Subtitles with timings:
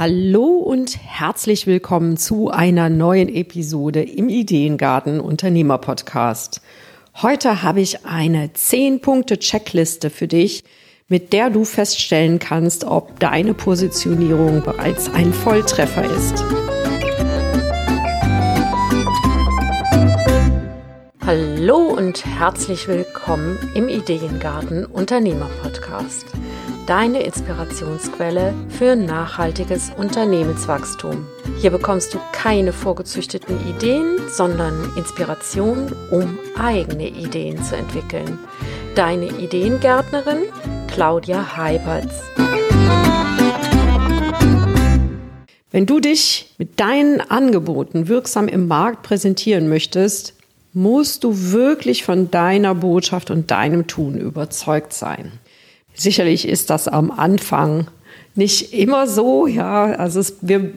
[0.00, 6.62] Hallo und herzlich willkommen zu einer neuen Episode im Ideengarten Unternehmer Podcast.
[7.20, 10.64] Heute habe ich eine 10-Punkte-Checkliste für dich,
[11.08, 16.42] mit der du feststellen kannst, ob deine Positionierung bereits ein Volltreffer ist.
[21.26, 26.24] Hallo und herzlich willkommen im Ideengarten Unternehmer Podcast
[26.86, 31.26] deine Inspirationsquelle für nachhaltiges Unternehmenswachstum.
[31.60, 38.38] Hier bekommst du keine vorgezüchteten Ideen, sondern Inspiration, um eigene Ideen zu entwickeln.
[38.94, 40.44] Deine Ideengärtnerin
[40.88, 42.22] Claudia Heiberts.
[45.70, 50.34] Wenn du dich mit deinen Angeboten wirksam im Markt präsentieren möchtest,
[50.72, 55.32] musst du wirklich von deiner Botschaft und deinem Tun überzeugt sein.
[55.94, 57.88] Sicherlich ist das am Anfang
[58.34, 59.86] nicht immer so, ja.
[59.92, 60.72] Also es, wir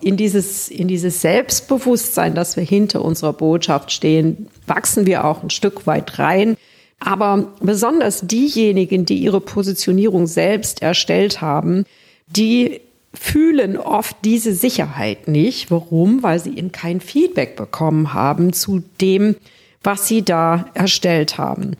[0.00, 5.50] in dieses, in dieses Selbstbewusstsein, dass wir hinter unserer Botschaft stehen, wachsen wir auch ein
[5.50, 6.56] Stück weit rein.
[7.00, 11.84] Aber besonders diejenigen, die ihre Positionierung selbst erstellt haben,
[12.26, 12.80] die
[13.14, 15.70] fühlen oft diese Sicherheit nicht.
[15.70, 16.22] Warum?
[16.22, 19.36] Weil sie eben kein Feedback bekommen haben zu dem,
[19.82, 21.76] was sie da erstellt haben.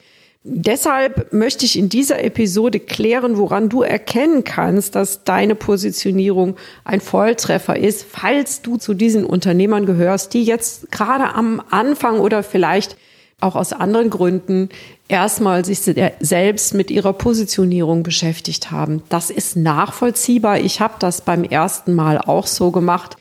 [0.50, 7.02] Deshalb möchte ich in dieser Episode klären, woran du erkennen kannst, dass deine Positionierung ein
[7.02, 12.96] Volltreffer ist, falls du zu diesen Unternehmern gehörst, die jetzt gerade am Anfang oder vielleicht
[13.40, 14.70] auch aus anderen Gründen
[15.06, 15.80] erstmal sich
[16.20, 19.02] selbst mit ihrer Positionierung beschäftigt haben.
[19.10, 20.60] Das ist nachvollziehbar.
[20.60, 23.18] Ich habe das beim ersten Mal auch so gemacht.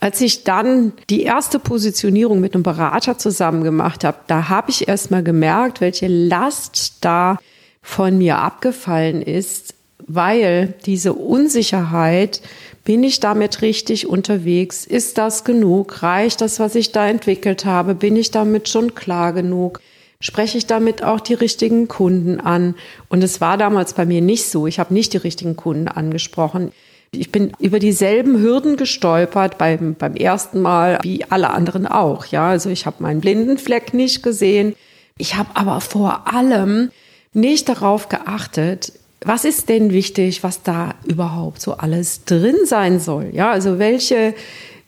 [0.00, 4.88] Als ich dann die erste Positionierung mit einem Berater zusammen gemacht habe, da habe ich
[4.88, 7.38] erst mal gemerkt, welche Last da
[7.82, 9.74] von mir abgefallen ist,
[10.06, 12.40] weil diese Unsicherheit,
[12.82, 14.86] bin ich damit richtig unterwegs?
[14.86, 16.02] Ist das genug?
[16.02, 17.94] Reicht das, was ich da entwickelt habe?
[17.94, 19.80] Bin ich damit schon klar genug?
[20.18, 22.74] Spreche ich damit auch die richtigen Kunden an?
[23.10, 24.66] Und es war damals bei mir nicht so.
[24.66, 26.72] Ich habe nicht die richtigen Kunden angesprochen.
[27.12, 32.26] Ich bin über dieselben Hürden gestolpert beim, beim ersten Mal wie alle anderen auch.
[32.26, 34.76] Ja, also ich habe meinen blinden Fleck nicht gesehen.
[35.18, 36.90] Ich habe aber vor allem
[37.32, 43.30] nicht darauf geachtet, was ist denn wichtig, was da überhaupt so alles drin sein soll.
[43.32, 44.34] Ja, also welche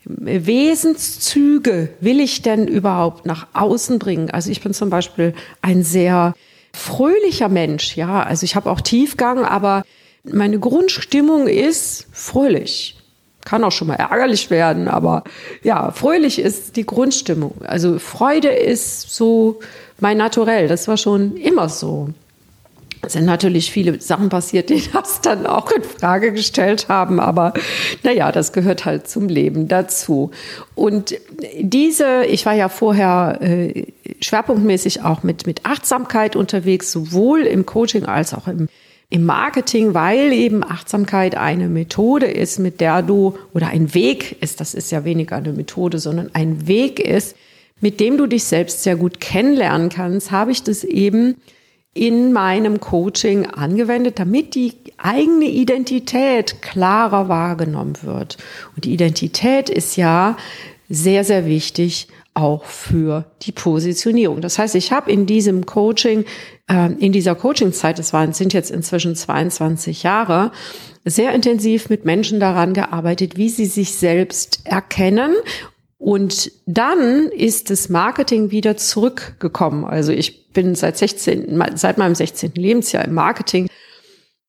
[0.04, 4.30] Wesenszüge will ich denn überhaupt nach außen bringen?
[4.30, 6.34] Also ich bin zum Beispiel ein sehr
[6.72, 7.96] fröhlicher Mensch.
[7.96, 9.82] Ja, also ich habe auch Tiefgang, aber
[10.24, 12.98] meine Grundstimmung ist fröhlich.
[13.44, 15.24] Kann auch schon mal ärgerlich werden, aber
[15.64, 17.54] ja, fröhlich ist die Grundstimmung.
[17.64, 19.58] Also Freude ist so
[19.98, 20.68] mein Naturell.
[20.68, 22.10] Das war schon immer so.
[23.04, 27.52] Es sind natürlich viele Sachen passiert, die das dann auch in Frage gestellt haben, aber
[28.04, 30.30] naja, das gehört halt zum Leben dazu.
[30.76, 31.16] Und
[31.60, 33.86] diese, ich war ja vorher äh,
[34.20, 38.68] schwerpunktmäßig auch mit, mit Achtsamkeit unterwegs, sowohl im Coaching als auch im
[39.12, 44.58] im Marketing, weil eben Achtsamkeit eine Methode ist, mit der du oder ein Weg ist,
[44.58, 47.36] das ist ja weniger eine Methode, sondern ein Weg ist,
[47.82, 51.36] mit dem du dich selbst sehr gut kennenlernen kannst, habe ich das eben
[51.92, 58.38] in meinem Coaching angewendet, damit die eigene Identität klarer wahrgenommen wird.
[58.74, 60.38] Und die Identität ist ja
[60.92, 64.42] sehr, sehr wichtig auch für die Positionierung.
[64.42, 66.24] Das heißt, ich habe in diesem Coaching,
[66.68, 70.52] äh, in dieser Coachingzeit, das waren, sind jetzt inzwischen 22 Jahre,
[71.04, 75.34] sehr intensiv mit Menschen daran gearbeitet, wie sie sich selbst erkennen.
[75.96, 79.84] Und dann ist das Marketing wieder zurückgekommen.
[79.84, 82.52] Also ich bin seit 16, seit meinem 16.
[82.54, 83.68] Lebensjahr im Marketing.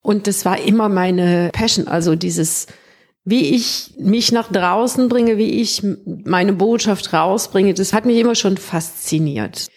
[0.01, 2.67] Und das war immer meine Passion, also dieses
[3.25, 8.35] wie ich mich nach draußen bringe, wie ich meine Botschaft rausbringe, das hat mich immer
[8.35, 9.67] schon fasziniert.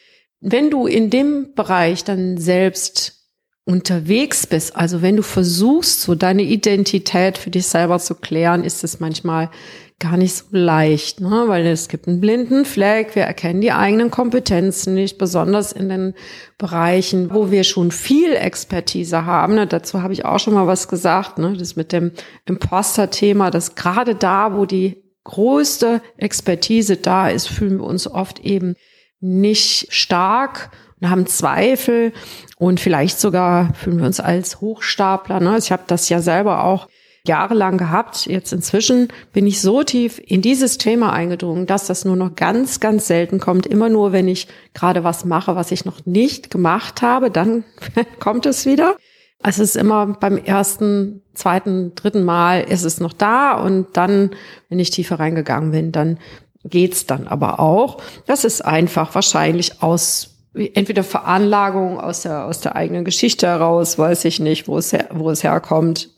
[0.40, 3.16] Wenn du in dem Bereich dann selbst
[3.64, 8.84] unterwegs bist, also wenn du versuchst, so deine Identität für dich selber zu klären, ist
[8.84, 9.50] es manchmal
[9.98, 11.44] gar nicht so leicht, ne?
[11.46, 16.14] weil es gibt einen blinden Fleck, wir erkennen die eigenen Kompetenzen nicht, besonders in den
[16.58, 19.54] Bereichen, wo wir schon viel Expertise haben.
[19.54, 19.66] Ne?
[19.66, 21.54] Dazu habe ich auch schon mal was gesagt, ne?
[21.58, 22.12] das mit dem
[22.44, 28.74] Imposter-Thema, dass gerade da, wo die größte Expertise da ist, fühlen wir uns oft eben
[29.20, 30.70] nicht stark
[31.00, 32.12] und haben Zweifel
[32.58, 35.40] und vielleicht sogar fühlen wir uns als Hochstapler.
[35.40, 35.56] Ne?
[35.56, 36.86] Ich habe das ja selber auch
[37.26, 38.26] jahrelang gehabt.
[38.26, 42.80] Jetzt inzwischen bin ich so tief in dieses Thema eingedrungen, dass das nur noch ganz,
[42.80, 43.66] ganz selten kommt.
[43.66, 47.64] Immer nur, wenn ich gerade was mache, was ich noch nicht gemacht habe, dann
[48.20, 48.96] kommt es wieder.
[49.42, 54.30] Es ist immer beim ersten, zweiten, dritten Mal ist es noch da und dann,
[54.68, 56.18] wenn ich tiefer reingegangen bin, dann
[56.64, 58.02] geht's dann aber auch.
[58.26, 64.24] Das ist einfach wahrscheinlich aus entweder Veranlagung aus der, aus der eigenen Geschichte heraus, weiß
[64.24, 66.10] ich nicht, wo es, her, wo es herkommt,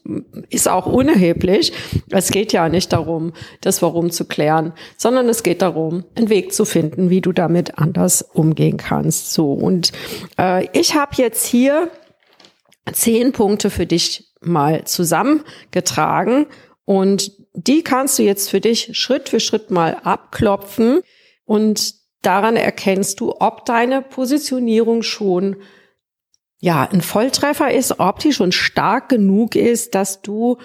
[0.48, 1.72] ist auch unerheblich.
[2.10, 6.52] Es geht ja nicht darum, das Warum zu klären, sondern es geht darum, einen Weg
[6.52, 9.32] zu finden, wie du damit anders umgehen kannst.
[9.32, 9.92] So, und
[10.38, 11.90] äh, ich habe jetzt hier
[12.92, 16.46] zehn Punkte für dich mal zusammengetragen
[16.84, 21.00] und die kannst du jetzt für dich Schritt für Schritt mal abklopfen
[21.44, 25.56] und daran erkennst du, ob deine Positionierung schon
[26.60, 30.58] ja, ein Volltreffer ist, ob die schon stark genug ist, dass du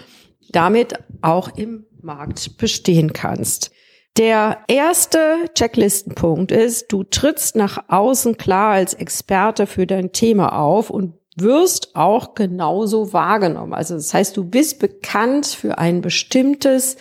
[0.52, 3.72] damit auch im Markt bestehen kannst.
[4.18, 10.90] Der erste Checklistenpunkt ist, du trittst nach außen klar als Experte für dein Thema auf
[10.90, 13.74] und wirst auch genauso wahrgenommen.
[13.74, 16.98] Also das heißt, du bist bekannt für ein bestimmtes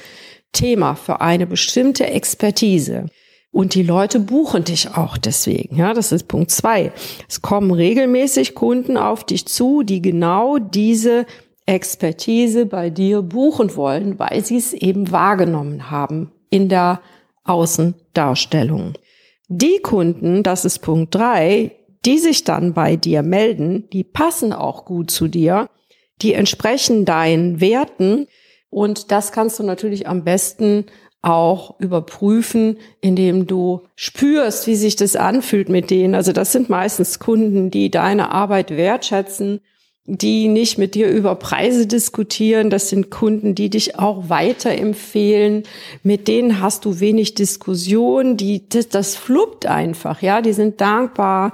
[0.53, 3.07] Thema, für eine bestimmte Expertise.
[3.53, 5.77] Und die Leute buchen dich auch deswegen.
[5.77, 6.91] Ja, das ist Punkt zwei.
[7.29, 11.27] Es kommen regelmäßig Kunden auf dich zu, die genau diese
[11.67, 17.03] Expertise bei dir buchen wollen, weil sie es eben wahrgenommen haben in der
[17.45, 18.95] Außendarstellung.
[19.49, 21.73] Die Kunden, das ist Punkt drei,
[22.07, 25.69] die sich dann bei dir melden, die passen auch gut zu dir,
[26.23, 28.27] die entsprechen deinen Werten
[28.71, 30.87] und das kannst du natürlich am besten
[31.23, 36.17] auch überprüfen, indem du spürst, wie sich das anfühlt mit denen.
[36.17, 39.61] Also das sind meistens Kunden, die deine Arbeit wertschätzen,
[40.05, 42.71] die nicht mit dir über Preise diskutieren.
[42.71, 45.63] Das sind Kunden, die dich auch weiterempfehlen.
[46.03, 48.37] Mit denen hast du wenig Diskussion.
[48.37, 50.21] Die, das, das fluppt einfach.
[50.23, 51.53] Ja, die sind dankbar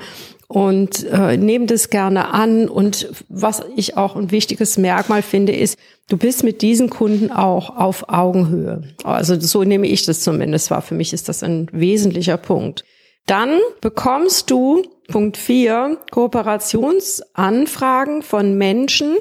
[0.48, 2.68] und äh, nehmen das gerne an.
[2.68, 5.78] Und was ich auch ein wichtiges Merkmal finde, ist,
[6.08, 8.82] du bist mit diesen Kunden auch auf Augenhöhe.
[9.04, 10.82] Also so nehme ich das zumindest wahr.
[10.82, 12.84] Für mich ist das ein wesentlicher Punkt.
[13.26, 19.18] Dann bekommst du Punkt vier Kooperationsanfragen von Menschen,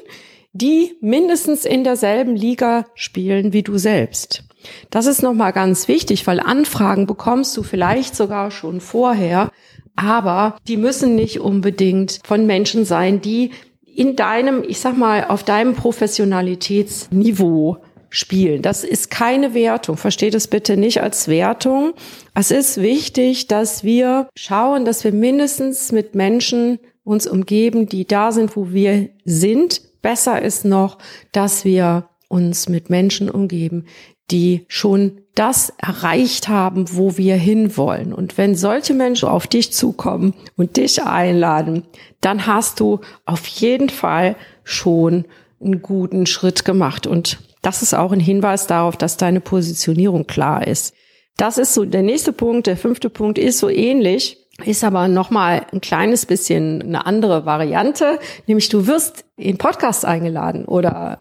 [0.52, 4.44] die mindestens in derselben Liga spielen wie du selbst.
[4.90, 9.50] Das ist nochmal ganz wichtig, weil Anfragen bekommst du vielleicht sogar schon vorher,
[9.98, 13.50] aber die müssen nicht unbedingt von Menschen sein, die
[13.84, 17.78] in deinem, ich sag mal, auf deinem Professionalitätsniveau
[18.08, 18.62] spielen.
[18.62, 19.96] Das ist keine Wertung.
[19.96, 21.94] Versteht es bitte nicht als Wertung.
[22.32, 28.30] Es ist wichtig, dass wir schauen, dass wir mindestens mit Menschen uns umgeben, die da
[28.30, 29.82] sind, wo wir sind.
[30.00, 30.98] Besser ist noch,
[31.32, 33.86] dass wir uns mit Menschen umgeben,
[34.30, 38.12] die schon das erreicht haben, wo wir hinwollen.
[38.12, 41.84] Und wenn solche Menschen auf dich zukommen und dich einladen,
[42.20, 45.24] dann hast du auf jeden Fall schon
[45.62, 47.06] einen guten Schritt gemacht.
[47.06, 50.94] Und das ist auch ein Hinweis darauf, dass deine Positionierung klar ist.
[51.36, 52.66] Das ist so der nächste Punkt.
[52.66, 58.18] Der fünfte Punkt ist so ähnlich, ist aber nochmal ein kleines bisschen eine andere Variante,
[58.46, 61.20] nämlich du wirst in Podcasts eingeladen oder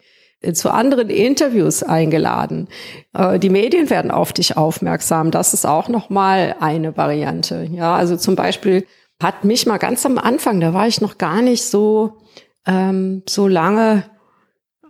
[0.54, 2.68] zu anderen Interviews eingeladen.
[3.14, 5.32] Äh, die Medien werden auf dich aufmerksam.
[5.32, 7.68] Das ist auch noch mal eine Variante.
[7.72, 8.86] Ja, also zum Beispiel
[9.22, 12.20] hat mich mal ganz am Anfang, da war ich noch gar nicht so
[12.68, 14.04] ähm, so lange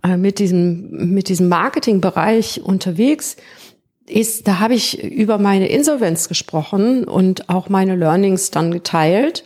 [0.04, 3.38] äh, mit diesem mit diesem Marketingbereich unterwegs.
[4.10, 9.44] Ist, da habe ich über meine Insolvenz gesprochen und auch meine Learnings dann geteilt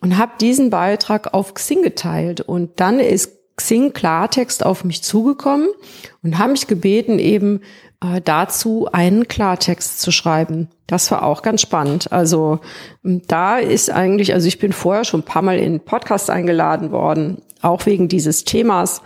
[0.00, 2.40] und habe diesen Beitrag auf Xing geteilt.
[2.40, 5.68] Und dann ist Xing Klartext auf mich zugekommen
[6.22, 7.60] und haben mich gebeten, eben
[8.00, 10.68] äh, dazu einen Klartext zu schreiben.
[10.86, 12.12] Das war auch ganz spannend.
[12.12, 12.60] Also
[13.02, 17.42] da ist eigentlich, also ich bin vorher schon ein paar Mal in Podcasts eingeladen worden,
[17.60, 19.02] auch wegen dieses Themas,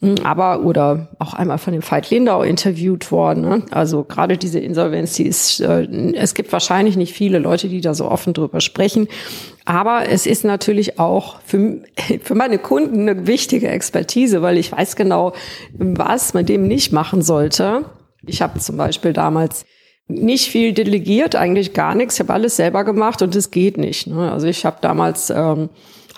[0.00, 3.42] hm, aber oder auch einmal von dem Veit Lindau interviewt worden.
[3.42, 3.62] Ne?
[3.70, 7.94] Also gerade diese Insolvenz, die ist, äh, es gibt wahrscheinlich nicht viele Leute, die da
[7.94, 9.08] so offen drüber sprechen.
[9.64, 11.82] Aber es ist natürlich auch für,
[12.22, 15.32] für meine Kunden eine wichtige Expertise, weil ich weiß genau,
[15.72, 17.84] was man dem nicht machen sollte.
[18.26, 19.64] Ich habe zum Beispiel damals
[20.06, 22.14] nicht viel delegiert, eigentlich gar nichts.
[22.14, 24.06] Ich habe alles selber gemacht und es geht nicht.
[24.06, 24.30] Ne?
[24.30, 25.70] Also ich habe damals ähm,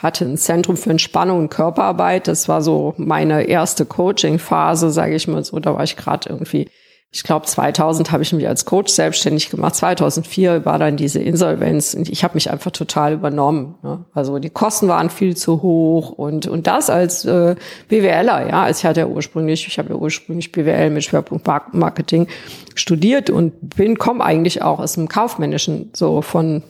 [0.02, 2.28] hatte ein Zentrum für Entspannung und Körperarbeit.
[2.28, 5.58] Das war so meine erste Coaching-Phase, sage ich mal so.
[5.58, 6.68] Da war ich gerade irgendwie,
[7.12, 9.75] ich glaube 2000 habe ich mich als Coach selbstständig gemacht.
[9.75, 13.76] 2004 war dann diese Insolvenz und ich habe mich einfach total übernommen.
[13.82, 14.04] Ja.
[14.12, 17.56] Also die Kosten waren viel zu hoch und und das als äh,
[17.88, 18.48] BWLer.
[18.48, 22.26] Ja, also ich hatte ja ursprünglich, ich habe ja ursprünglich BWL mit Schwerpunkt Marketing
[22.75, 26.62] studiert und bin komme eigentlich auch aus dem kaufmännischen so von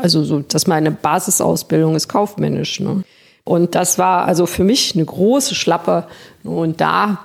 [0.00, 2.80] also so, dass meine Basisausbildung ist kaufmännisch.
[2.80, 3.02] Ne?
[3.44, 6.06] Und das war also für mich eine große Schlappe.
[6.44, 7.18] Und da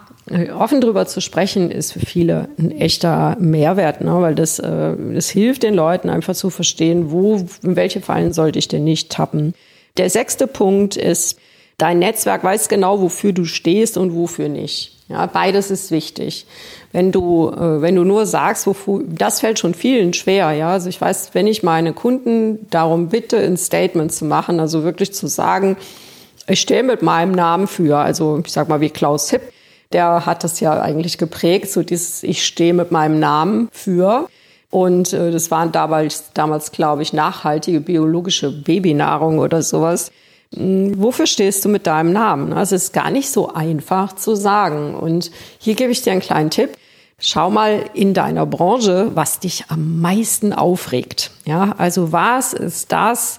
[0.54, 4.22] offen drüber zu sprechen, ist für viele ein echter Mehrwert, ne?
[4.22, 8.60] weil das, äh, das hilft den Leuten einfach zu verstehen, wo, in welche Fallen sollte
[8.60, 9.54] ich denn nicht tappen.
[9.98, 11.40] Der sechste Punkt ist,
[11.78, 14.94] dein Netzwerk weiß genau, wofür du stehst und wofür nicht.
[15.10, 16.46] Ja, beides ist wichtig.
[16.92, 20.52] Wenn du, äh, wenn du nur sagst, wofür, das fällt schon vielen schwer.
[20.52, 24.84] Ja, also ich weiß, wenn ich meine Kunden darum bitte, ein Statement zu machen, also
[24.84, 25.78] wirklich zu sagen,
[26.48, 29.42] ich stehe mit meinem Namen für, also ich sag mal wie Klaus Hipp,
[29.92, 34.28] der hat das ja eigentlich geprägt, so dieses Ich stehe mit meinem Namen für.
[34.70, 40.12] Und äh, das waren damals, damals glaube ich, nachhaltige biologische Babynahrung oder sowas.
[40.56, 42.54] Hm, wofür stehst du mit deinem Namen?
[42.54, 44.96] Also es ist gar nicht so einfach zu sagen.
[44.96, 46.78] Und hier gebe ich dir einen kleinen Tipp.
[47.20, 51.32] Schau mal in deiner Branche, was dich am meisten aufregt.
[51.46, 53.38] Ja, also was ist das,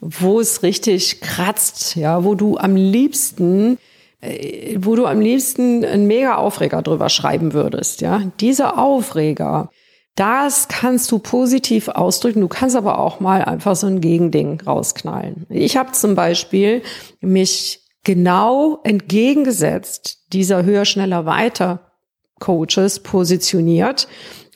[0.00, 3.78] wo es richtig kratzt, ja, wo du am liebsten
[4.20, 8.22] wo du am liebsten einen mega Aufreger drüber schreiben würdest, ja.
[8.40, 9.70] Diese Aufreger,
[10.16, 12.40] das kannst du positiv ausdrücken.
[12.40, 15.46] Du kannst aber auch mal einfach so ein Gegending rausknallen.
[15.48, 16.82] Ich habe zum Beispiel
[17.20, 21.92] mich genau entgegengesetzt dieser höher, schneller, weiter
[22.40, 24.08] Coaches positioniert,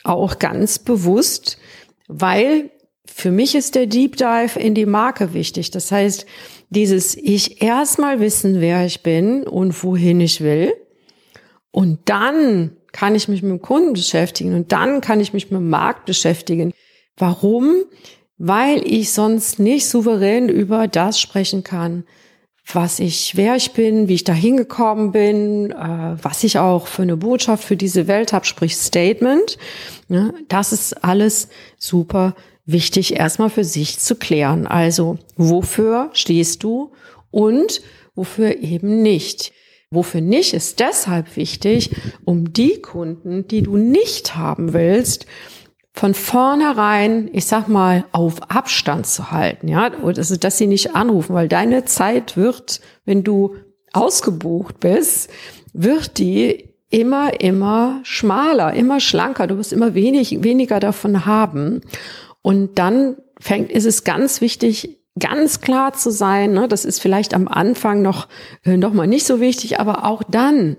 [0.03, 1.57] auch ganz bewusst,
[2.07, 2.71] weil
[3.05, 5.71] für mich ist der Deep Dive in die Marke wichtig.
[5.71, 6.25] Das heißt,
[6.73, 10.73] dieses ich erstmal wissen, wer ich bin und wohin ich will.
[11.71, 15.59] Und dann kann ich mich mit dem Kunden beschäftigen und dann kann ich mich mit
[15.59, 16.73] dem Markt beschäftigen.
[17.17, 17.83] Warum?
[18.37, 22.03] Weil ich sonst nicht souverän über das sprechen kann,
[22.71, 27.01] was ich, wer ich bin, wie ich da hingekommen bin, äh, was ich auch für
[27.01, 29.57] eine Botschaft für diese Welt habe, sprich Statement.
[30.07, 30.33] Ne?
[30.47, 34.67] Das ist alles super wichtig, erstmal für sich zu klären.
[34.67, 36.91] Also, wofür stehst du
[37.31, 37.81] und
[38.15, 39.51] wofür eben nicht?
[39.91, 41.91] Wofür nicht ist deshalb wichtig,
[42.25, 45.27] um die Kunden, die du nicht haben willst,
[45.95, 51.35] von vornherein, ich sag mal, auf Abstand zu halten, ja, also, dass sie nicht anrufen,
[51.35, 53.55] weil deine Zeit wird, wenn du
[53.91, 55.29] ausgebucht bist,
[55.73, 59.47] wird die immer, immer schmaler, immer schlanker.
[59.47, 61.81] Du wirst immer wenig, weniger davon haben.
[62.43, 66.53] Und dann fängt, ist es ganz wichtig, ganz klar zu sein.
[66.53, 66.67] Ne?
[66.67, 68.27] Das ist vielleicht am Anfang noch,
[68.63, 70.77] äh, noch mal nicht so wichtig, aber auch dann,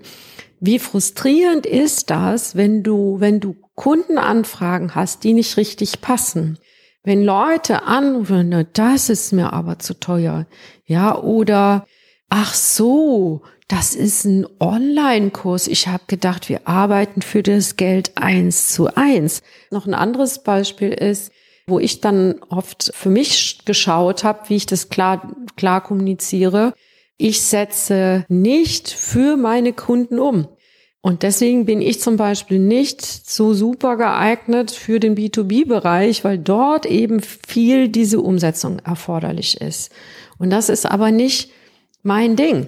[0.61, 6.59] wie frustrierend ist das, wenn du, wenn du Kundenanfragen hast, die nicht richtig passen?
[7.03, 10.47] Wenn Leute anrufen, ne, das ist mir aber zu teuer.
[10.85, 11.85] Ja, oder
[12.29, 15.67] ach so, das ist ein Online-Kurs.
[15.67, 19.41] Ich habe gedacht, wir arbeiten für das Geld eins zu eins.
[19.71, 21.31] Noch ein anderes Beispiel ist,
[21.67, 26.73] wo ich dann oft für mich geschaut habe, wie ich das klar, klar kommuniziere.
[27.17, 30.47] Ich setze nicht für meine Kunden um.
[31.01, 36.87] Und deswegen bin ich zum Beispiel nicht so super geeignet für den B2B-Bereich, weil dort
[36.87, 39.91] eben viel diese Umsetzung erforderlich ist.
[40.39, 41.51] Und das ist aber nicht
[42.01, 42.67] mein Ding.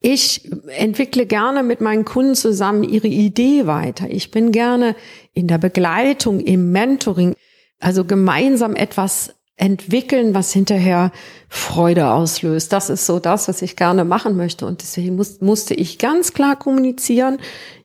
[0.00, 4.10] Ich entwickle gerne mit meinen Kunden zusammen ihre Idee weiter.
[4.10, 4.94] Ich bin gerne
[5.32, 7.34] in der Begleitung, im Mentoring.
[7.80, 11.12] Also gemeinsam etwas entwickeln, was hinterher
[11.48, 12.72] Freude auslöst.
[12.72, 14.66] Das ist so das, was ich gerne machen möchte.
[14.66, 17.38] Und deswegen muss, musste ich ganz klar kommunizieren,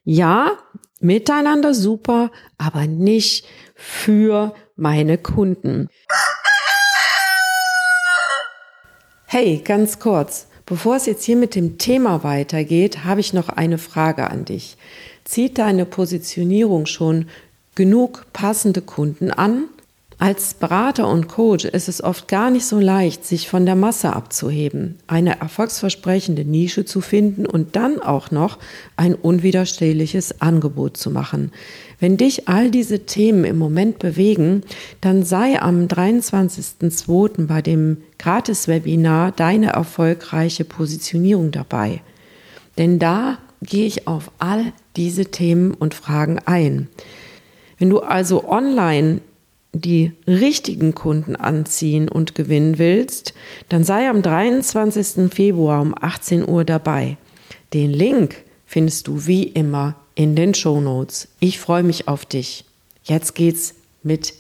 [0.04, 0.52] ja,
[1.00, 3.46] miteinander super, aber nicht
[3.76, 5.88] für meine Kunden.
[9.26, 10.48] Hey, ganz kurz.
[10.66, 14.78] Bevor es jetzt hier mit dem Thema weitergeht, habe ich noch eine Frage an dich.
[15.24, 17.30] Zieht deine Positionierung schon
[17.76, 19.66] genug passende Kunden an?
[20.22, 24.14] Als Berater und Coach ist es oft gar nicht so leicht, sich von der Masse
[24.14, 28.60] abzuheben, eine erfolgsversprechende Nische zu finden und dann auch noch
[28.96, 31.52] ein unwiderstehliches Angebot zu machen.
[32.00, 34.62] Wenn dich all diese Themen im Moment bewegen,
[35.02, 37.48] dann sei am 23.02.
[37.48, 42.04] bei dem Gratis-Webinar Deine erfolgreiche Positionierung dabei.
[42.78, 46.90] Denn da gehe ich auf all diese Themen und Fragen ein.
[47.80, 49.22] Wenn du also online
[49.74, 53.34] die richtigen Kunden anziehen und gewinnen willst,
[53.70, 55.34] dann sei am 23.
[55.34, 57.18] Februar um 18 Uhr dabei.
[57.74, 61.30] Den Link findest du wie immer in den Show Notes.
[61.40, 62.66] Ich freue mich auf dich.
[63.04, 64.34] Jetzt geht's mit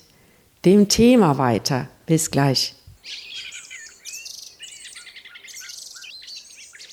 [0.65, 1.87] dem Thema weiter.
[2.05, 2.75] Bis gleich.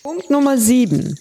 [0.02, 1.18] Punkt Nummer 7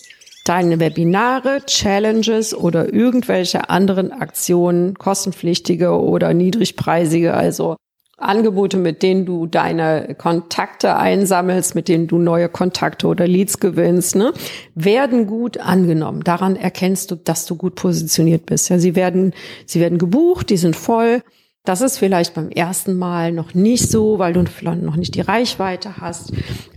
[0.48, 7.76] deine Webinare, Challenges oder irgendwelche anderen Aktionen, kostenpflichtige oder niedrigpreisige, also
[8.18, 14.16] Angebote, mit denen du deine Kontakte einsammelst, mit denen du neue Kontakte oder Leads gewinnst,
[14.16, 14.34] ne,
[14.74, 16.24] werden gut angenommen.
[16.24, 18.70] Daran erkennst du, dass du gut positioniert bist.
[18.70, 19.34] Ja, sie werden,
[19.68, 21.22] sie werden gebucht, die sind voll.
[21.64, 25.22] Das ist vielleicht beim ersten Mal noch nicht so, weil du vielleicht noch nicht die
[25.22, 26.32] Reichweite hast.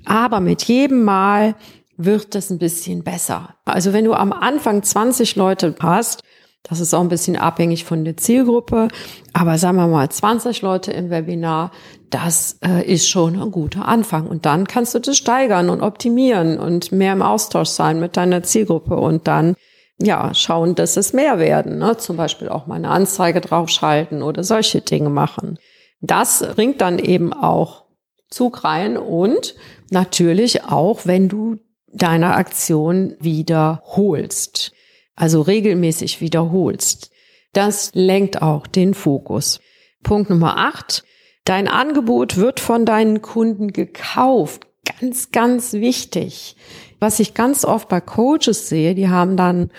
[0.04, 1.54] Aber mit jedem Mal
[2.04, 3.56] wird es ein bisschen besser.
[3.64, 6.22] Also wenn du am Anfang 20 Leute hast,
[6.62, 8.88] das ist auch ein bisschen abhängig von der Zielgruppe.
[9.32, 11.72] Aber sagen wir mal 20 Leute im Webinar,
[12.10, 14.26] das äh, ist schon ein guter Anfang.
[14.26, 18.42] Und dann kannst du das steigern und optimieren und mehr im Austausch sein mit deiner
[18.42, 19.54] Zielgruppe und dann
[19.98, 21.78] ja schauen, dass es mehr werden.
[21.78, 21.96] Ne?
[21.96, 25.58] Zum Beispiel auch mal eine Anzeige draufschalten oder solche Dinge machen.
[26.00, 27.84] Das bringt dann eben auch
[28.30, 29.54] Zug rein und
[29.90, 31.58] natürlich auch, wenn du
[31.92, 34.72] deine Aktion wiederholst
[35.20, 37.10] also regelmäßig wiederholst.
[37.52, 39.60] Das lenkt auch den Fokus.
[40.02, 41.04] Punkt Nummer acht.
[41.44, 44.66] Dein Angebot wird von deinen Kunden gekauft.
[44.98, 46.56] Ganz, ganz wichtig.
[47.00, 49.70] Was ich ganz oft bei Coaches sehe, die haben dann,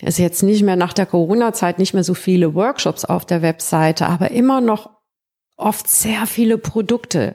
[0.00, 4.06] ist jetzt nicht mehr nach der Corona-Zeit nicht mehr so viele Workshops auf der Webseite,
[4.06, 4.90] aber immer noch
[5.56, 7.34] oft sehr viele Produkte.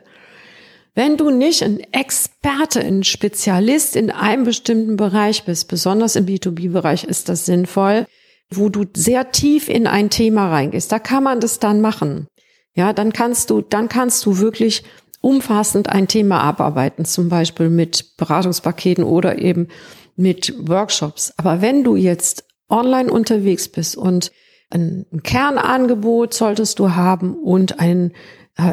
[0.95, 7.03] Wenn du nicht ein Experte, ein Spezialist in einem bestimmten Bereich bist, besonders im B2B-Bereich
[7.03, 8.05] ist das sinnvoll,
[8.49, 12.27] wo du sehr tief in ein Thema reingehst, da kann man das dann machen.
[12.73, 14.83] Ja, dann kannst du, dann kannst du wirklich
[15.21, 19.67] umfassend ein Thema abarbeiten, zum Beispiel mit Beratungspaketen oder eben
[20.15, 21.33] mit Workshops.
[21.37, 24.31] Aber wenn du jetzt online unterwegs bist und
[24.71, 28.13] ein Kernangebot solltest du haben und ein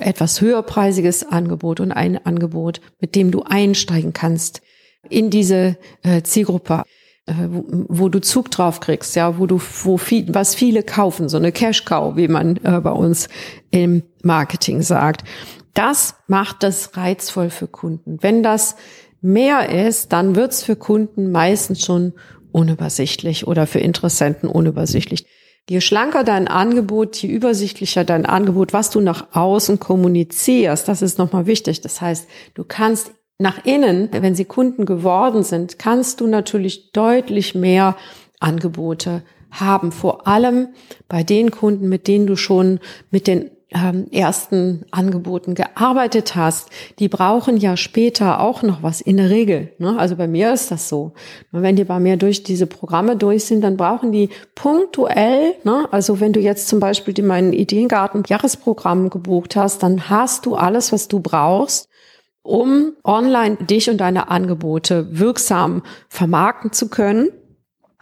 [0.00, 4.62] etwas höherpreisiges Angebot und ein Angebot, mit dem du einsteigen kannst
[5.09, 6.83] in diese äh, Zielgruppe,
[7.26, 11.37] äh, wo, du Zug drauf kriegst, ja, wo du, wo viel, was viele kaufen, so
[11.37, 13.28] eine Cash Cow, wie man äh, bei uns
[13.71, 15.25] im Marketing sagt.
[15.75, 18.19] Das macht das reizvoll für Kunden.
[18.23, 18.76] Wenn das
[19.21, 22.14] mehr ist, dann wird's für Kunden meistens schon
[22.52, 25.26] unübersichtlich oder für Interessenten unübersichtlich.
[25.68, 31.18] Je schlanker dein Angebot, je übersichtlicher dein Angebot, was du nach außen kommunizierst, das ist
[31.18, 31.81] nochmal wichtig.
[31.81, 37.55] Das heißt, du kannst nach innen, wenn sie Kunden geworden sind, kannst du natürlich deutlich
[37.55, 37.96] mehr
[38.38, 39.90] Angebote haben.
[39.90, 40.68] Vor allem
[41.09, 42.79] bei den Kunden, mit denen du schon
[43.11, 49.16] mit den ähm, ersten Angeboten gearbeitet hast, die brauchen ja später auch noch was in
[49.16, 49.72] der Regel.
[49.79, 49.98] Ne?
[49.98, 51.14] Also bei mir ist das so.
[51.50, 55.88] Und wenn die bei mir durch diese Programme durch sind, dann brauchen die punktuell, ne?
[55.90, 60.55] also wenn du jetzt zum Beispiel die meinen Ideengarten Jahresprogramm gebucht hast, dann hast du
[60.55, 61.88] alles, was du brauchst,
[62.42, 67.31] um online dich und deine Angebote wirksam vermarkten zu können.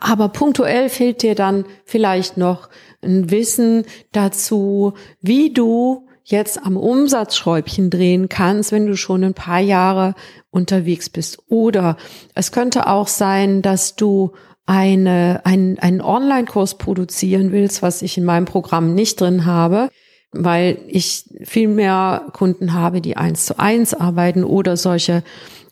[0.05, 2.69] Aber punktuell fehlt dir dann vielleicht noch
[3.03, 9.61] ein Wissen dazu, wie du jetzt am Umsatzschräubchen drehen kannst, wenn du schon ein paar
[9.61, 10.15] Jahre
[10.51, 11.39] unterwegs bist.
[11.49, 11.97] Oder
[12.35, 14.33] es könnte auch sein, dass du
[14.67, 19.89] eine, einen, einen Online-Kurs produzieren willst, was ich in meinem Programm nicht drin habe,
[20.35, 25.23] weil ich viel mehr Kunden habe, die eins zu eins arbeiten oder solche,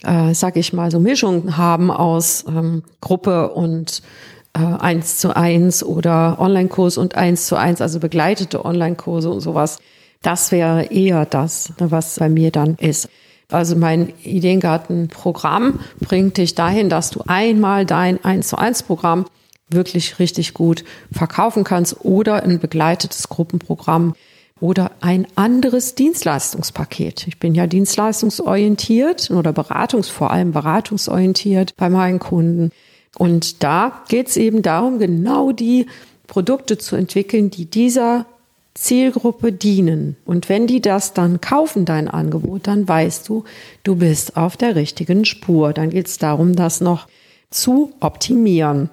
[0.05, 4.03] äh, sag ich mal, so Mischungen haben aus ähm, Gruppe und
[4.55, 9.79] äh, eins zu eins oder Online-Kurs und eins zu eins, also begleitete Online-Kurse und sowas.
[10.23, 13.09] Das wäre eher das, was bei mir dann ist.
[13.51, 19.27] Also mein Ideengarten-Programm bringt dich dahin, dass du einmal dein 1 zu 1 Programm
[19.69, 24.15] wirklich richtig gut verkaufen kannst oder ein begleitetes Gruppenprogramm
[24.63, 27.27] oder ein anderes Dienstleistungspaket.
[27.27, 32.71] Ich bin ja dienstleistungsorientiert oder beratungs, vor allem beratungsorientiert bei meinen Kunden.
[33.19, 35.87] Und da geht es eben darum, genau die
[36.29, 38.25] Produkte zu entwickeln, die dieser
[38.75, 40.17] Zielgruppe dienen.
[40.25, 43.43] Und wenn die das dann kaufen, dein Angebot, dann weißt du,
[43.83, 45.73] du bist auf der richtigen Spur.
[45.73, 47.09] Dann geht es darum, das noch
[47.51, 48.91] zu optimieren.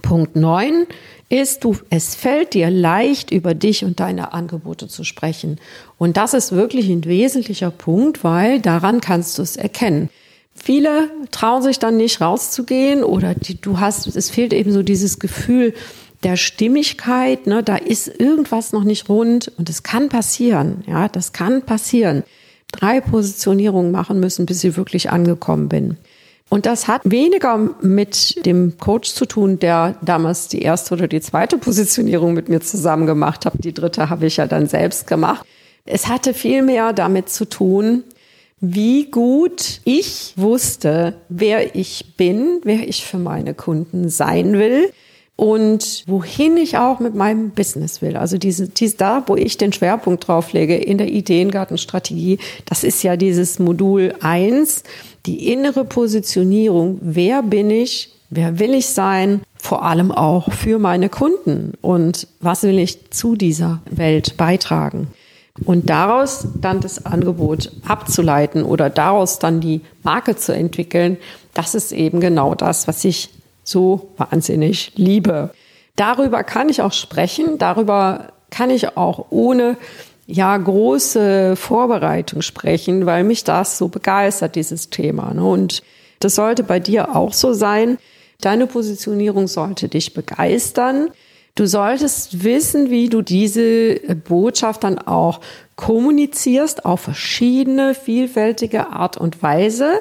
[0.00, 0.86] Punkt neun
[1.28, 5.60] ist, du, es fällt dir leicht, über dich und deine Angebote zu sprechen.
[5.96, 10.10] Und das ist wirklich ein wesentlicher Punkt, weil daran kannst du es erkennen.
[10.54, 15.18] Viele trauen sich dann nicht rauszugehen oder die, du hast, es fehlt eben so dieses
[15.18, 15.72] Gefühl
[16.22, 21.32] der Stimmigkeit, ne, da ist irgendwas noch nicht rund und es kann passieren, ja, das
[21.32, 22.24] kann passieren.
[22.72, 25.96] Drei Positionierungen machen müssen, bis ich wirklich angekommen bin.
[26.50, 31.20] Und das hat weniger mit dem Coach zu tun, der damals die erste oder die
[31.20, 33.54] zweite Positionierung mit mir zusammen gemacht hat.
[33.58, 35.46] Die dritte habe ich ja dann selbst gemacht.
[35.86, 38.02] Es hatte viel mehr damit zu tun,
[38.60, 44.92] wie gut ich wusste, wer ich bin, wer ich für meine Kunden sein will
[45.40, 48.18] und wohin ich auch mit meinem Business will.
[48.18, 53.02] Also diese, diese da, wo ich den Schwerpunkt drauf lege in der Ideengartenstrategie, das ist
[53.02, 54.82] ja dieses Modul eins,
[55.24, 56.98] die innere Positionierung.
[57.00, 58.10] Wer bin ich?
[58.28, 59.40] Wer will ich sein?
[59.56, 61.72] Vor allem auch für meine Kunden.
[61.80, 65.06] Und was will ich zu dieser Welt beitragen?
[65.64, 71.16] Und daraus dann das Angebot abzuleiten oder daraus dann die Marke zu entwickeln,
[71.54, 73.30] das ist eben genau das, was ich
[73.62, 75.50] so wahnsinnig liebe.
[75.96, 79.76] Darüber kann ich auch sprechen, darüber kann ich auch ohne
[80.26, 85.34] ja große Vorbereitung sprechen, weil mich das so begeistert, dieses Thema.
[85.34, 85.44] Ne?
[85.44, 85.82] Und
[86.20, 87.98] das sollte bei dir auch so sein.
[88.40, 91.10] Deine Positionierung sollte dich begeistern.
[91.54, 93.96] Du solltest wissen, wie du diese
[94.28, 95.40] Botschaft dann auch
[95.76, 100.00] kommunizierst auf verschiedene, vielfältige Art und Weise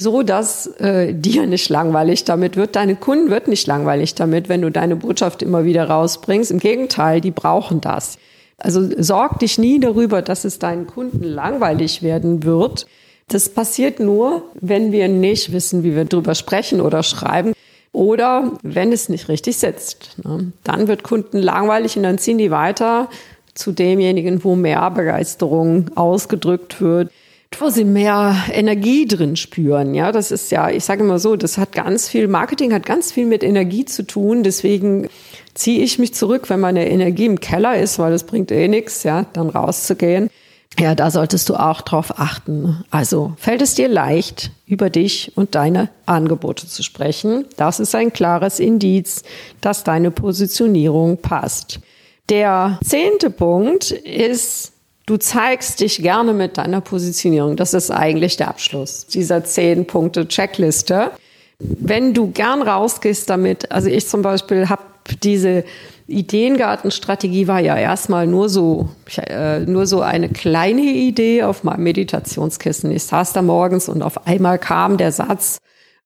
[0.00, 2.74] so dass äh, dir nicht langweilig damit wird.
[2.74, 6.50] Deine Kunden wird nicht langweilig damit, wenn du deine Botschaft immer wieder rausbringst.
[6.50, 8.16] Im Gegenteil, die brauchen das.
[8.56, 12.86] Also sorg dich nie darüber, dass es deinen Kunden langweilig werden wird.
[13.28, 17.52] Das passiert nur, wenn wir nicht wissen, wie wir drüber sprechen oder schreiben.
[17.92, 20.16] Oder wenn es nicht richtig sitzt.
[20.24, 20.50] Ne?
[20.64, 23.10] Dann wird Kunden langweilig und dann ziehen die weiter
[23.52, 27.10] zu demjenigen, wo mehr Begeisterung ausgedrückt wird
[27.58, 29.94] wo sie mehr Energie drin spüren.
[29.94, 33.12] Ja, das ist ja, ich sage immer so, das hat ganz viel, Marketing hat ganz
[33.12, 34.42] viel mit Energie zu tun.
[34.42, 35.08] Deswegen
[35.54, 39.02] ziehe ich mich zurück, wenn meine Energie im Keller ist, weil das bringt eh nichts,
[39.02, 40.30] ja, dann rauszugehen.
[40.78, 42.84] Ja, da solltest du auch drauf achten.
[42.90, 47.44] Also fällt es dir leicht, über dich und deine Angebote zu sprechen.
[47.56, 49.24] Das ist ein klares Indiz,
[49.60, 51.80] dass deine Positionierung passt.
[52.28, 54.72] Der zehnte Punkt ist,
[55.10, 57.56] Du zeigst dich gerne mit deiner Positionierung.
[57.56, 61.10] Das ist eigentlich der Abschluss dieser zehn Punkte Checkliste.
[61.58, 64.84] Wenn du gern rausgehst damit, also ich zum Beispiel habe
[65.20, 65.64] diese
[66.06, 72.92] Ideengartenstrategie war ja erstmal nur so, äh, nur so eine kleine Idee auf meinem Meditationskissen.
[72.92, 75.58] Ich saß da morgens und auf einmal kam der Satz,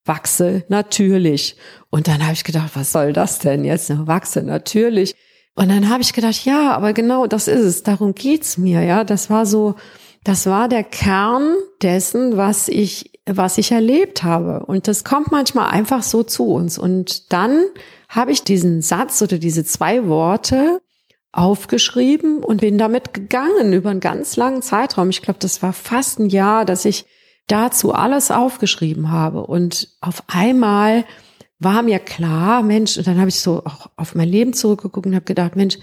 [0.07, 1.57] wachse natürlich.
[1.91, 3.93] Und dann habe ich gedacht, was soll das denn jetzt?
[4.07, 5.15] Wachse natürlich.
[5.55, 9.05] Und dann habe ich gedacht, ja, aber genau das ist es, darum geht's mir, ja.
[9.05, 9.77] Das war so,
[10.25, 14.67] das war der Kern dessen, was ich, was ich erlebt habe.
[14.67, 16.79] Und das kommt manchmal einfach so zu uns.
[16.79, 17.65] Und dann
[18.09, 20.81] habe ich diesen Satz oder diese zwei Worte
[21.31, 25.11] aufgeschrieben und bin damit gegangen über einen ganz langen Zeitraum.
[25.11, 27.07] Ich glaube, das war fast ein Jahr, dass ich
[27.47, 29.45] dazu alles aufgeschrieben habe.
[29.47, 31.05] Und auf einmal
[31.65, 35.15] war mir klar, Mensch, und dann habe ich so auch auf mein Leben zurückgeguckt und
[35.15, 35.79] habe gedacht, Mensch,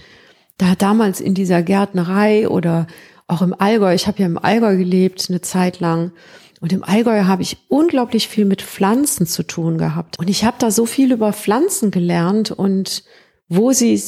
[0.58, 2.86] da damals in dieser Gärtnerei oder
[3.26, 6.12] auch im Allgäu, ich habe ja im Allgäu gelebt eine Zeit lang
[6.60, 10.56] und im Allgäu habe ich unglaublich viel mit Pflanzen zu tun gehabt und ich habe
[10.58, 13.04] da so viel über Pflanzen gelernt und
[13.54, 14.00] wo sie,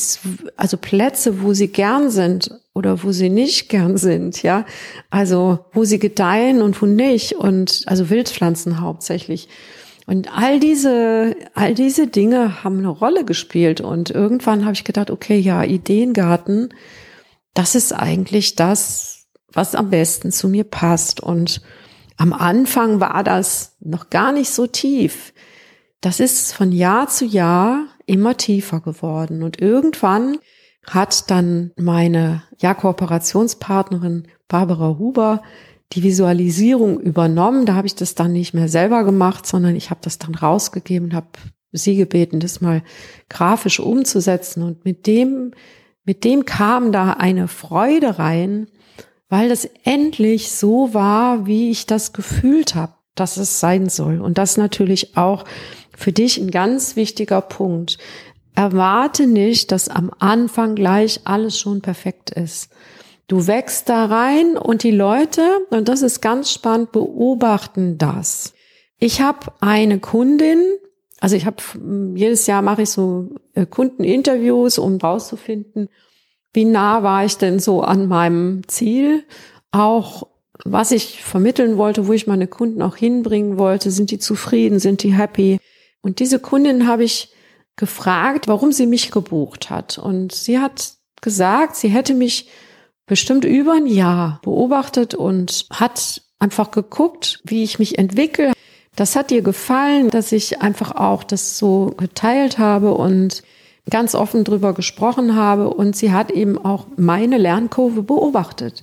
[0.56, 4.64] also Plätze, wo sie gern sind oder wo sie nicht gern sind, ja.
[5.10, 9.48] Also, wo sie gedeihen und wo nicht und, also Wildpflanzen hauptsächlich.
[10.06, 13.80] Und all diese, all diese Dinge haben eine Rolle gespielt.
[13.80, 16.74] Und irgendwann habe ich gedacht, okay, ja, Ideengarten,
[17.54, 21.20] das ist eigentlich das, was am besten zu mir passt.
[21.20, 21.62] Und
[22.16, 25.32] am Anfang war das noch gar nicht so tief.
[26.00, 29.42] Das ist von Jahr zu Jahr immer tiefer geworden.
[29.42, 30.38] Und irgendwann
[30.86, 35.42] hat dann meine ja, Kooperationspartnerin Barbara Huber
[35.92, 37.66] die Visualisierung übernommen.
[37.66, 41.10] Da habe ich das dann nicht mehr selber gemacht, sondern ich habe das dann rausgegeben
[41.10, 41.28] und habe
[41.72, 42.82] sie gebeten, das mal
[43.28, 44.62] grafisch umzusetzen.
[44.62, 45.52] Und mit dem,
[46.04, 48.68] mit dem kam da eine Freude rein,
[49.28, 54.20] weil das endlich so war, wie ich das gefühlt habe, dass es sein soll.
[54.20, 55.44] Und das natürlich auch
[55.96, 57.98] für dich ein ganz wichtiger Punkt.
[58.54, 62.70] Erwarte nicht, dass am Anfang gleich alles schon perfekt ist.
[63.26, 68.52] Du wächst da rein und die Leute, und das ist ganz spannend, beobachten das.
[68.98, 70.62] Ich habe eine Kundin,
[71.20, 71.56] also ich habe
[72.14, 75.88] jedes Jahr mache ich so äh, Kundeninterviews, um rauszufinden,
[76.52, 79.24] wie nah war ich denn so an meinem Ziel,
[79.72, 80.28] auch
[80.64, 85.02] was ich vermitteln wollte, wo ich meine Kunden auch hinbringen wollte, sind die zufrieden, sind
[85.02, 85.58] die happy?
[86.00, 87.32] Und diese Kundin habe ich
[87.76, 89.98] gefragt, warum sie mich gebucht hat.
[89.98, 92.48] Und sie hat gesagt, sie hätte mich
[93.06, 98.52] bestimmt über ein Jahr beobachtet und hat einfach geguckt, wie ich mich entwickle.
[98.96, 103.42] Das hat ihr gefallen, dass ich einfach auch das so geteilt habe und
[103.90, 105.70] ganz offen drüber gesprochen habe.
[105.70, 108.82] Und sie hat eben auch meine Lernkurve beobachtet.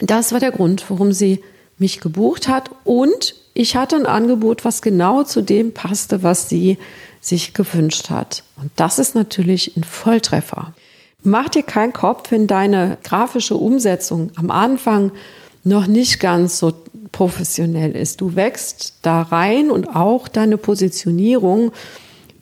[0.00, 1.42] Das war der Grund, warum sie
[1.78, 2.70] mich gebucht hat.
[2.84, 6.78] Und ich hatte ein Angebot, was genau zu dem passte, was sie
[7.20, 8.42] sich gewünscht hat.
[8.60, 10.74] Und das ist natürlich ein Volltreffer.
[11.24, 15.12] Mach dir keinen Kopf, wenn deine grafische Umsetzung am Anfang
[15.64, 16.72] noch nicht ganz so
[17.12, 18.20] professionell ist.
[18.20, 21.72] Du wächst da rein und auch deine Positionierung,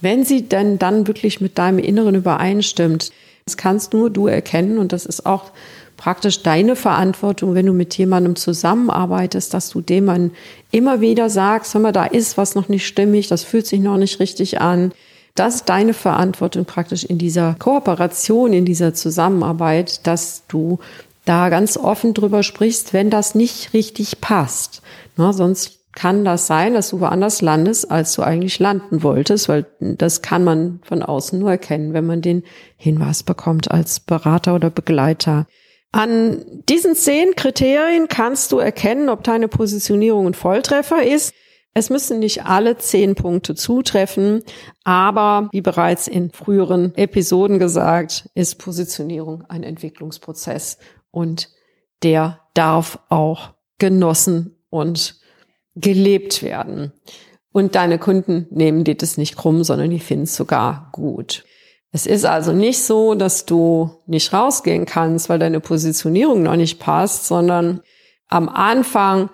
[0.00, 3.10] wenn sie denn dann wirklich mit deinem Inneren übereinstimmt.
[3.44, 5.50] Das kannst nur du erkennen und das ist auch
[5.98, 10.30] praktisch deine Verantwortung, wenn du mit jemandem zusammenarbeitest, dass du dem
[10.70, 13.98] immer wieder sagst, hör mal, da ist was noch nicht stimmig, das fühlt sich noch
[13.98, 14.92] nicht richtig an.
[15.34, 20.78] Das ist deine Verantwortung praktisch in dieser Kooperation, in dieser Zusammenarbeit, dass du
[21.24, 24.82] da ganz offen drüber sprichst, wenn das nicht richtig passt.
[25.16, 29.66] Na, sonst kann das sein, dass du woanders landest, als du eigentlich landen wolltest, weil
[29.80, 32.44] das kann man von außen nur erkennen, wenn man den
[32.76, 35.46] Hinweis bekommt als Berater oder Begleiter.
[35.92, 41.34] An diesen zehn Kriterien kannst du erkennen, ob deine Positionierung ein Volltreffer ist.
[41.72, 44.42] Es müssen nicht alle zehn Punkte zutreffen,
[44.82, 50.78] aber wie bereits in früheren Episoden gesagt, ist Positionierung ein Entwicklungsprozess
[51.12, 51.48] und
[52.02, 55.20] der darf auch genossen und
[55.76, 56.92] gelebt werden.
[57.52, 61.44] Und deine Kunden nehmen dir das nicht krumm, sondern die finden es sogar gut.
[61.92, 66.78] Es ist also nicht so, dass du nicht rausgehen kannst, weil deine Positionierung noch nicht
[66.78, 67.80] passt, sondern
[68.28, 69.30] am Anfang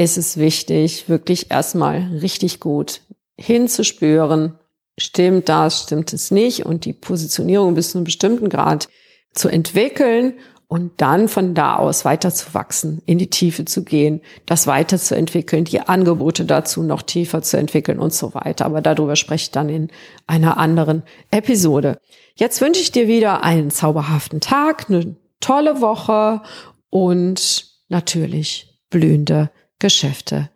[0.00, 3.02] ist es wichtig, wirklich erstmal richtig gut
[3.36, 4.58] hinzuspüren,
[4.96, 8.88] stimmt das, stimmt es nicht und die Positionierung bis zu einem bestimmten Grad
[9.34, 14.22] zu entwickeln und dann von da aus weiter zu wachsen, in die Tiefe zu gehen,
[14.46, 18.64] das weiterzuentwickeln, die Angebote dazu noch tiefer zu entwickeln und so weiter.
[18.64, 19.88] Aber darüber spreche ich dann in
[20.26, 21.98] einer anderen Episode.
[22.36, 26.40] Jetzt wünsche ich dir wieder einen zauberhaften Tag, eine tolle Woche
[26.88, 30.50] und natürlich blühende Geschäfte.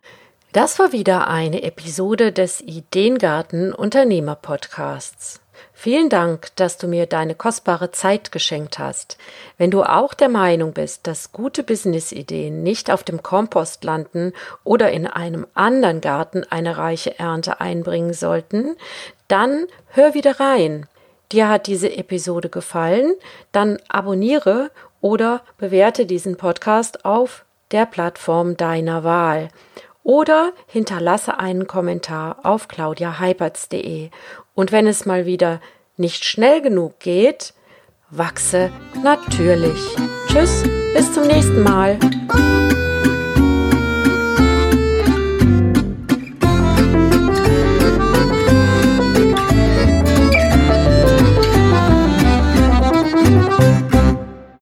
[0.53, 5.41] Das war wieder eine Episode des Ideengarten Unternehmer Podcasts.
[5.73, 9.17] Vielen Dank, dass du mir deine kostbare Zeit geschenkt hast.
[9.57, 14.31] Wenn du auch der Meinung bist, dass gute Businessideen nicht auf dem Kompost landen
[14.63, 18.75] oder in einem anderen Garten eine reiche Ernte einbringen sollten,
[19.27, 20.87] dann hör wieder rein.
[21.31, 23.15] Dir hat diese Episode gefallen,
[23.51, 24.69] dann abonniere
[25.01, 29.49] oder bewerte diesen Podcast auf der Plattform deiner Wahl
[30.03, 34.11] oder hinterlasse einen Kommentar auf claudiaheipertz.de.
[34.53, 35.59] Und wenn es mal wieder
[35.97, 37.53] nicht schnell genug geht,
[38.09, 38.71] wachse
[39.03, 39.79] natürlich.
[40.27, 41.97] Tschüss, bis zum nächsten Mal.